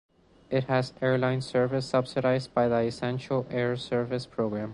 [0.49, 4.69] It has airline service subsidized by the Essential Air Service program.